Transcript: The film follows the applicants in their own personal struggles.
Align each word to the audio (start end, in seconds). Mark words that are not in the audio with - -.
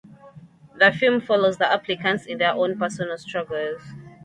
The 0.79 0.91
film 0.91 1.21
follows 1.21 1.59
the 1.59 1.71
applicants 1.71 2.25
in 2.25 2.39
their 2.39 2.53
own 2.53 2.75
personal 2.79 3.19
struggles. 3.19 3.83